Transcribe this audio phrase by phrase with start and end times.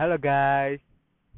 [0.00, 0.80] Halo guys,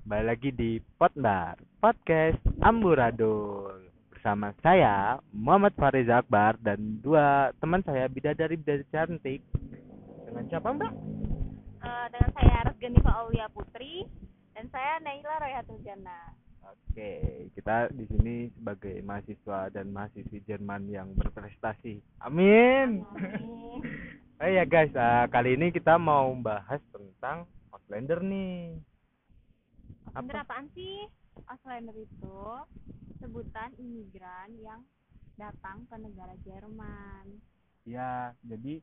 [0.07, 8.07] kembali lagi di Potbar Podcast Amburadul bersama saya Muhammad Fariza Akbar dan dua teman saya
[8.07, 9.43] bidadari bidadari cantik.
[10.31, 10.93] Dengan siapa Mbak?
[11.83, 14.07] Eh, dengan saya Resganifa Aulia Putri
[14.55, 16.31] dan saya Naila Royatul Jannah.
[16.63, 21.99] Oke, kita di sini sebagai mahasiswa dan mahasiswi Jerman yang berprestasi.
[22.23, 23.03] Amin.
[23.11, 23.83] Amin.
[24.43, 27.47] Oh iya guys, ah, kali ini kita mau bahas tentang
[27.93, 28.81] Outlander nih.
[30.17, 31.05] Bener apaan sih?
[31.45, 32.41] Auslander itu
[33.21, 34.81] sebutan imigran yang
[35.37, 37.37] datang ke negara Jerman.
[37.85, 38.81] Ya, jadi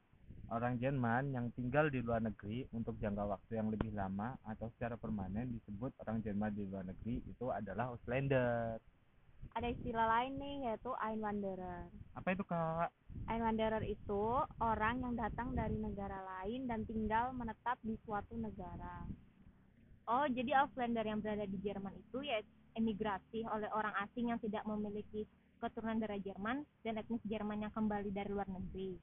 [0.53, 4.93] orang Jerman yang tinggal di luar negeri untuk jangka waktu yang lebih lama atau secara
[4.93, 8.77] permanen disebut orang Jerman di luar negeri itu adalah Auslander.
[9.57, 11.89] Ada istilah lain nih yaitu Einwanderer.
[12.13, 12.93] Apa itu kak?
[13.29, 19.05] Einwanderer itu orang yang datang dari negara lain dan tinggal menetap di suatu negara.
[20.09, 22.41] Oh, jadi Auslander yang berada di Jerman itu ya
[22.73, 25.29] emigrasi oleh orang asing yang tidak memiliki
[25.61, 28.97] keturunan darah Jerman dan etnis Jerman yang kembali dari luar negeri.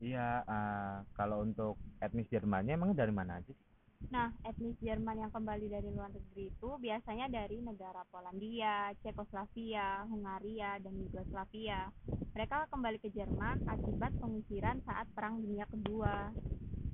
[0.00, 3.67] Iya, ah, kalau untuk etnis Jermannya emang dari mana aja sih?
[4.08, 10.80] Nah, etnis Jerman yang kembali dari luar negeri itu biasanya dari negara Polandia, Cekoslovakia, Hungaria,
[10.80, 11.92] dan Yugoslavia.
[12.32, 16.32] Mereka kembali ke Jerman akibat pengusiran saat Perang Dunia Kedua.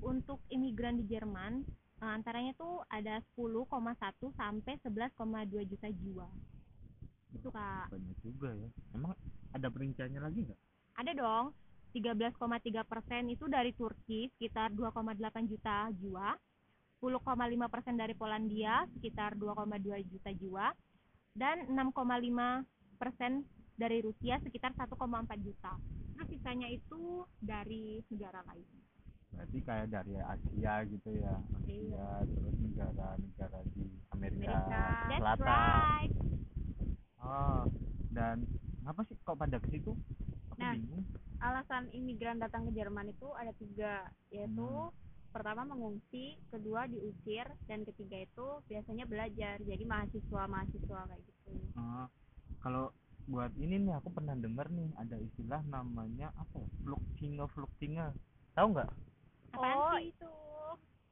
[0.03, 1.63] Untuk imigran di Jerman,
[2.03, 3.71] antaranya tuh ada 10,1
[4.35, 6.29] sampai 11,2 juta jiwa.
[7.31, 7.95] Itu Kak.
[7.95, 8.69] Banyak juga ya.
[8.91, 9.15] Emang
[9.55, 10.61] ada perinciannya lagi nggak?
[10.99, 11.55] Ada dong,
[11.95, 16.35] 13,3 persen itu dari Turki, sekitar 2,8 juta jiwa.
[17.05, 17.21] 10,5
[17.69, 20.73] persen dari Polandia, sekitar 2,2 juta jiwa.
[21.37, 22.65] Dan 6,5
[22.97, 23.45] persen
[23.77, 24.97] dari Rusia, sekitar 1,4
[25.45, 25.77] juta.
[26.17, 28.65] Terus sisanya itu dari negara lain.
[29.35, 31.35] Berarti kayak dari Asia gitu ya.
[31.61, 34.57] Asia, terus negara-negara di Amerika,
[35.11, 35.45] That's Selatan.
[35.45, 36.13] right.
[37.21, 37.65] Oh,
[38.15, 38.47] dan
[38.81, 39.93] kenapa sih kok pada ke situ?
[40.55, 40.73] Aku Nah.
[40.73, 41.05] bingung.
[41.45, 45.04] Alasan imigran datang ke Jerman itu ada tiga, yaitu Hmm.
[45.35, 49.59] Pertama mengungsi, kedua diusir, dan ketiga itu biasanya belajar.
[49.67, 51.53] Jadi mahasiswa-mahasiswa kayak gitu.
[51.75, 52.07] Oh,
[52.63, 52.95] kalau
[53.27, 56.69] buat ini nih aku pernah dengar nih ada istilah namanya apa ya?
[56.87, 58.15] Fluktinge Fluktinge.
[58.55, 58.91] Tahu nggak?
[59.59, 60.31] Oh, sih itu?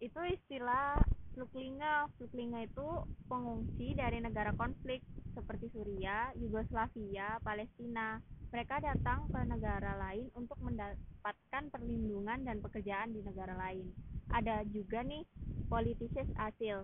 [0.03, 0.99] itu istilah
[1.33, 2.11] Fluklinga.
[2.19, 5.01] Fluklinga itu pengungsi dari negara konflik
[5.33, 8.19] seperti Suriah, Yugoslavia, Palestina.
[8.53, 13.89] Mereka datang ke negara lain untuk mendapatkan perlindungan dan pekerjaan di negara lain.
[14.39, 15.25] Ada juga nih
[15.73, 16.79] politikus asil,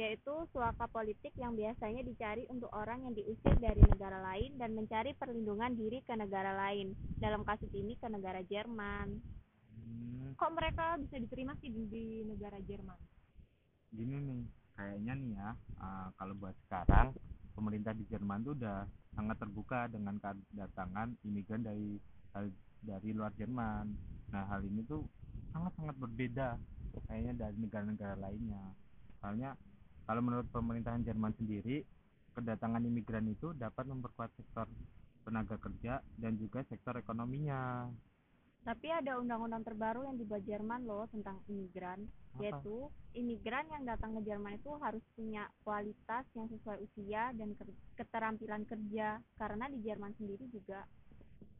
[0.00, 5.12] yaitu suaka politik yang biasanya dicari untuk orang yang diusir dari negara lain dan mencari
[5.20, 6.88] perlindungan diri ke negara lain.
[7.22, 9.08] Dalam kasus ini ke negara Jerman.
[9.70, 13.00] Hmm, Kok mereka bisa diterima sih di, di negara Jerman?
[13.96, 14.42] gini nih,
[14.76, 15.48] kayaknya nih ya,
[15.84, 17.08] ah, kalau buat sekarang
[17.56, 18.78] pemerintah di Jerman tuh udah
[19.16, 21.98] sangat terbuka dengan kedatangan imigran dari
[22.88, 23.86] dari luar Jerman.
[24.32, 25.08] Nah, hal ini tuh
[25.52, 26.48] sangat-sangat berbeda
[27.06, 28.62] kayaknya dari negara-negara lainnya.
[29.22, 29.54] Soalnya
[30.08, 31.84] kalau menurut pemerintahan Jerman sendiri,
[32.32, 34.64] kedatangan imigran itu dapat memperkuat sektor
[35.28, 37.92] tenaga kerja dan juga sektor ekonominya.
[38.64, 42.40] Tapi ada undang-undang terbaru yang dibuat Jerman loh tentang imigran, Apa?
[42.40, 47.52] yaitu imigran yang datang ke Jerman itu harus punya kualitas yang sesuai usia dan
[47.96, 50.84] keterampilan kerja karena di Jerman sendiri juga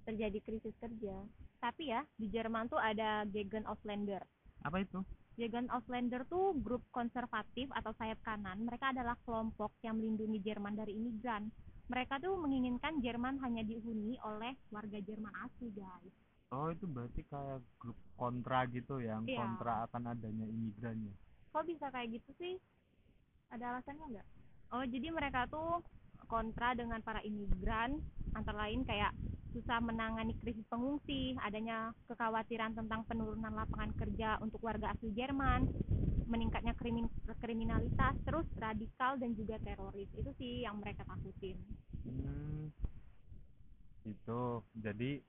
[0.08, 1.16] terjadi krisis kerja.
[1.60, 4.24] Tapi ya, di Jerman tuh ada Gegen Auslander.
[4.64, 5.04] Apa itu?
[5.38, 8.66] Gegen Auslander tuh grup konservatif atau sayap kanan.
[8.66, 11.46] Mereka adalah kelompok yang melindungi Jerman dari imigran.
[11.86, 16.10] Mereka tuh menginginkan Jerman hanya dihuni oleh warga Jerman asli, guys.
[16.50, 19.38] Oh, itu berarti kayak grup kontra gitu yang Iya.
[19.38, 21.14] kontra akan adanya imigrannya.
[21.54, 22.54] Kok bisa kayak gitu sih?
[23.54, 24.28] Ada alasannya nggak?
[24.74, 25.86] Oh, jadi mereka tuh
[26.26, 28.02] kontra dengan para imigran,
[28.34, 29.14] antara lain kayak
[29.52, 35.66] susah menangani krisis pengungsi, adanya kekhawatiran tentang penurunan lapangan kerja untuk warga asli Jerman,
[36.28, 40.08] meningkatnya krimin- kriminalitas, terus radikal dan juga teroris.
[40.12, 41.56] Itu sih yang mereka takutin.
[42.04, 42.68] Hmm,
[44.04, 44.40] itu
[44.76, 45.20] jadi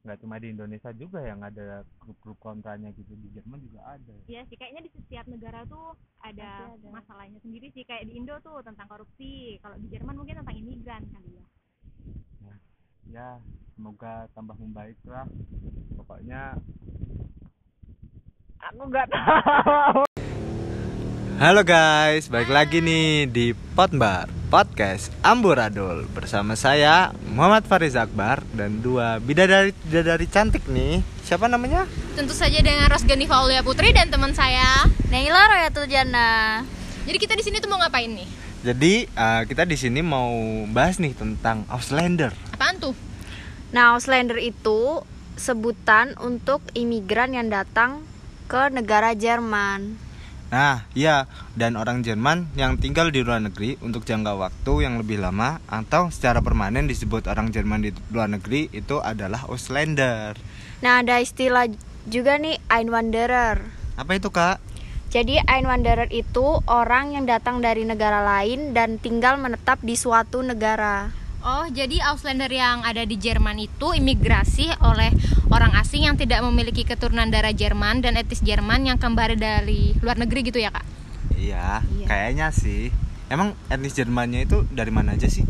[0.00, 4.16] nggak cuma di Indonesia juga yang ada grup-grup kontranya gitu di Jerman juga ada.
[4.24, 5.92] Iya sih, kayaknya di setiap negara tuh
[6.24, 6.88] ada, ada.
[6.88, 7.84] masalahnya sendiri sih.
[7.84, 11.44] Kayak di Indo tuh tentang korupsi, kalau di Jerman mungkin tentang imigran kali ya.
[13.10, 13.42] Ya,
[13.74, 15.26] semoga tambah membaik lah.
[15.98, 16.54] Pokoknya
[18.62, 20.00] aku nggak tahu.
[21.42, 28.84] Halo guys, balik lagi nih di Potbar Podcast Amburadul Bersama saya Muhammad Fariz Akbar Dan
[28.84, 31.88] dua bidadari, bidadari cantik nih Siapa namanya?
[32.12, 36.60] Tentu saja dengan Rosgani Faulia Putri dan teman saya Naila Royatul Jana
[37.08, 38.28] Jadi kita di sini tuh mau ngapain nih?
[38.60, 40.28] Jadi uh, kita di sini mau
[40.68, 42.92] bahas nih tentang Auslander Apaan tuh?
[43.72, 45.00] Nah Auslander itu
[45.40, 48.04] sebutan untuk imigran yang datang
[48.52, 50.10] ke negara Jerman
[50.50, 55.22] Nah, iya, dan orang Jerman yang tinggal di luar negeri untuk jangka waktu yang lebih
[55.22, 60.34] lama atau secara permanen disebut orang Jerman di luar negeri itu adalah Auslander.
[60.82, 61.70] Nah, ada istilah
[62.10, 63.62] juga nih Einwanderer.
[63.94, 64.58] Apa itu, Kak?
[65.10, 71.10] Jadi Einwanderer itu orang yang datang dari negara lain dan tinggal menetap di suatu negara.
[71.42, 75.10] Oh, jadi Auslander yang ada di Jerman itu imigrasi oleh
[75.50, 80.14] orang asing yang tidak memiliki keturunan darah Jerman dan etis Jerman yang kembali dari luar
[80.14, 80.86] negeri gitu ya, Kak?
[81.34, 82.06] Iya, iya.
[82.06, 82.94] kayaknya sih.
[83.30, 85.46] Emang etnis Jermannya itu dari mana aja sih?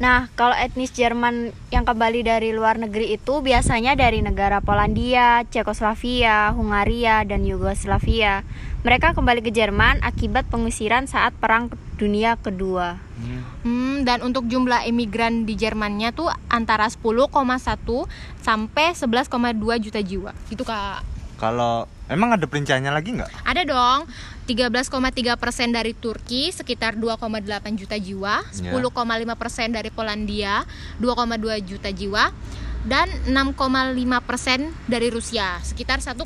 [0.00, 6.56] Nah, kalau etnis Jerman yang kembali dari luar negeri itu biasanya dari negara Polandia, Cekoslovakia,
[6.56, 8.42] Hungaria, dan Yugoslavia.
[8.80, 11.68] Mereka kembali ke Jerman akibat pengusiran saat Perang
[12.00, 12.96] Dunia Kedua.
[13.20, 13.44] Hmm.
[13.62, 17.28] hmm, dan untuk jumlah imigran di Jermannya tuh antara 10,1
[18.40, 20.32] sampai 11,2 juta jiwa.
[20.48, 21.19] Itu Kak.
[21.40, 23.48] Kalau emang ada perinciannya lagi nggak?
[23.48, 24.00] Ada dong.
[24.44, 29.34] 13,3 persen dari Turki sekitar 2,8 juta jiwa, 10,5 ya.
[29.38, 30.66] persen dari Polandia
[30.98, 32.34] 2,2 juta jiwa,
[32.84, 33.94] dan 6,5
[34.26, 36.18] persen dari Rusia sekitar 1,4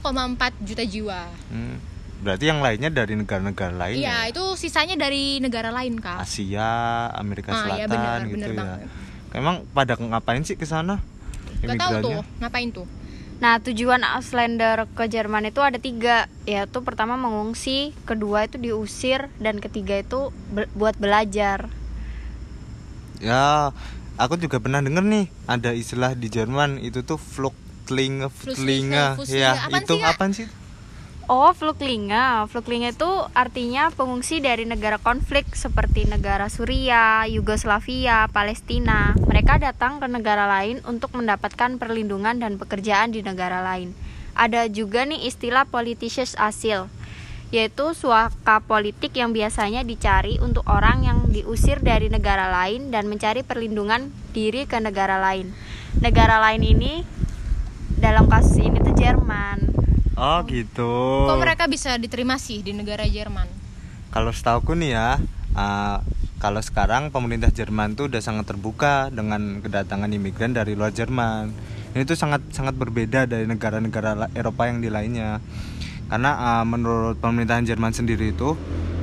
[0.65, 1.21] juta jiwa.
[1.53, 1.95] Hmm
[2.25, 4.33] Berarti yang lainnya dari negara-negara lain Iya, ya?
[4.33, 6.25] itu sisanya dari negara lain, Kak.
[6.25, 8.57] Asia, Amerika ah, Selatan ya bener, gitu bener ya.
[8.57, 8.89] Banget.
[9.37, 11.05] Emang pada ngapain sih ke sana?
[11.61, 12.89] Gak tahu tuh, ngapain tuh?
[13.45, 19.61] Nah, tujuan Auslander ke Jerman itu ada tiga, yaitu pertama mengungsi, kedua itu diusir, dan
[19.61, 21.69] ketiga itu be buat belajar.
[23.21, 23.77] Ya,
[24.17, 29.95] aku juga pernah denger nih, ada istilah di Jerman itu tuh Flugtlinge, Flugtlinge, ya itu
[30.01, 30.49] apa sih?
[31.25, 32.45] Oh, Fluklinga.
[32.53, 39.17] Fluklinga itu artinya pengungsi dari negara konflik seperti negara Suriah, Yugoslavia, Palestina.
[39.17, 43.97] Mereka datang ke negara lain untuk mendapatkan perlindungan dan pekerjaan di negara lain.
[44.37, 46.93] Ada juga nih istilah politicians asil,
[47.49, 53.41] yaitu suaka politik yang biasanya dicari untuk orang yang diusir dari negara lain dan mencari
[53.41, 55.57] perlindungan diri ke negara lain.
[56.05, 57.01] Negara lain ini
[57.97, 59.73] dalam kasus ini tuh Jerman.
[60.15, 61.27] Oh gitu.
[61.27, 63.51] Kok mereka bisa diterima sih di negara Jerman?
[64.15, 65.19] Kalau setahuku nih ya,
[65.59, 65.99] uh,
[66.39, 71.51] kalau sekarang pemerintah Jerman tuh udah sangat terbuka dengan kedatangan imigran dari luar Jerman.
[71.99, 75.43] Ini tuh sangat sangat berbeda dari negara-negara Eropa yang di lainnya.
[76.07, 78.55] Karena uh, menurut pemerintahan Jerman sendiri itu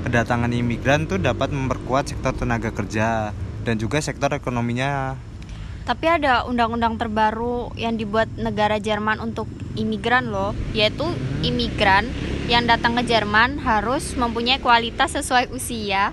[0.08, 3.36] kedatangan imigran tuh dapat memperkuat sektor tenaga kerja
[3.68, 5.20] dan juga sektor ekonominya
[5.82, 11.06] tapi ada undang-undang terbaru yang dibuat negara Jerman untuk imigran loh, yaitu
[11.42, 12.08] imigran
[12.52, 16.12] yang datang ke Jerman harus mempunyai kualitas sesuai usia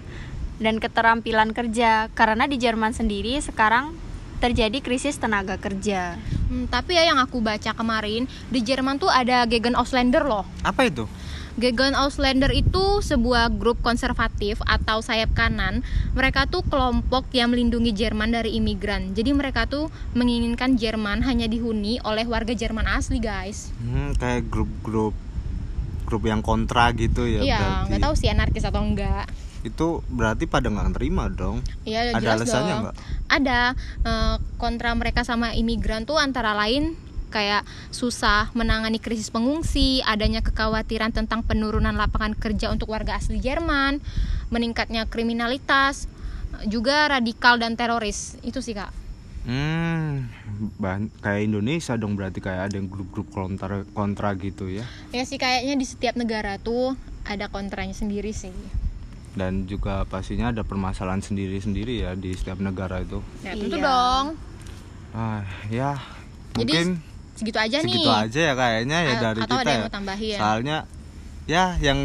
[0.58, 2.10] dan keterampilan kerja.
[2.14, 3.94] Karena di Jerman sendiri sekarang
[4.38, 6.16] terjadi krisis tenaga kerja.
[6.48, 10.46] Hmm, tapi ya yang aku baca kemarin di Jerman tuh ada Gegen Auslander loh.
[10.64, 11.04] Apa itu?
[11.58, 15.82] Gegen Auslander itu sebuah grup konservatif atau sayap kanan.
[16.14, 19.10] Mereka tuh kelompok yang melindungi Jerman dari imigran.
[19.10, 23.74] Jadi mereka tuh menginginkan Jerman hanya dihuni oleh warga Jerman asli, guys.
[23.82, 25.18] Hmm, kayak grup-grup
[26.08, 27.44] grup yang kontra gitu ya.
[27.44, 29.28] Iya, nggak tahu sih anarkis atau enggak.
[29.66, 31.62] Itu berarti pada nggak terima dong?
[31.82, 32.94] Iya, ada alasannya nggak?
[33.28, 33.60] Ada
[34.06, 36.94] uh, kontra mereka sama imigran tuh antara lain
[37.28, 44.00] kayak susah menangani krisis pengungsi, adanya kekhawatiran tentang penurunan lapangan kerja untuk warga asli Jerman,
[44.48, 46.08] meningkatnya kriminalitas,
[46.64, 48.40] juga radikal dan teroris.
[48.40, 48.90] Itu sih, Kak.
[49.48, 50.28] Hmm,
[51.24, 54.84] kayak Indonesia dong berarti kayak ada grup-grup kontra kontra gitu ya.
[55.14, 58.52] Ya sih kayaknya di setiap negara tuh ada kontranya sendiri sih.
[59.36, 63.20] Dan juga pastinya ada permasalahan sendiri-sendiri ya di setiap negara itu.
[63.44, 63.86] Ya tentu iya.
[63.88, 64.26] dong.
[65.12, 65.92] Ah, ya.
[66.56, 66.86] Jadi, mungkin
[67.38, 69.78] segitu aja segitu nih segitu aja ya kayaknya ya A dari atau kita ada yang
[69.78, 69.86] ya.
[69.86, 70.78] mau tambahin soalnya
[71.48, 71.98] ya yang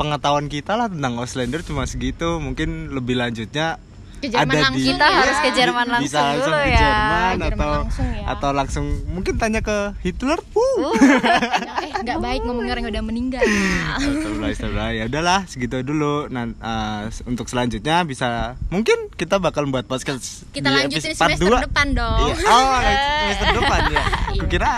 [0.00, 3.76] pengetahuan kita lah tentang Auslander cuma segitu mungkin lebih lanjutnya
[4.18, 5.16] ke Jerman ada langsung di, kita ya.
[5.22, 8.24] harus ke Jerman langsung bisa langsung dulu ke ya Jerman atau langsung ya.
[8.26, 10.94] atau langsung mungkin tanya ke Hitler uh, uh.
[11.86, 17.06] eh nggak baik ngomong orang yang udah meninggal Astagfirullah, ya udahlah segitu dulu nah uh,
[17.30, 21.66] untuk selanjutnya bisa mungkin kita bakal membuat podcast kita lanjutin semester 2.
[21.70, 22.34] depan dong iya.
[22.50, 22.78] oh
[23.30, 24.02] semester depan ya
[24.34, 24.42] iya.
[24.50, 24.72] kira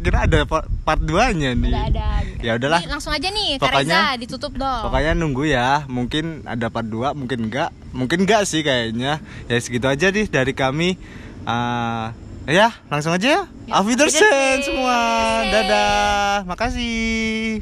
[0.00, 2.08] kira ada pa- part 2 nya nih Nggak ada.
[2.38, 4.82] ya udahlah Jadi langsung aja nih, Pokoknya- Kareza ditutup dong.
[4.82, 9.18] Pokoknya nunggu ya, mungkin ada part 2, mungkin enggak, mungkin enggak sih kayaknya.
[9.44, 10.96] Ya segitu aja nih dari kami.
[11.42, 13.42] Ah, ya, langsung aja ya.
[13.70, 14.96] Auf Wiedersehen semua.
[15.44, 16.44] Dadah.
[16.44, 17.60] Makasih.